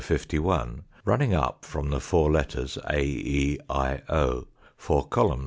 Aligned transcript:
51, 0.03 0.83
running 1.05 1.31
up 1.35 1.63
from 1.63 1.91
the 1.91 2.01
four 2.01 2.31
letters 2.31 2.75
AEIO, 2.89 4.47
four 4.75 5.05
column? 5.09 5.39